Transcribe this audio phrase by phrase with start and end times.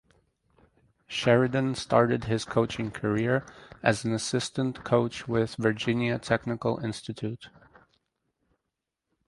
[1.05, 3.45] Sheridan started his coaching career
[3.83, 7.51] as an assistant coach with Virginia Technical Institute.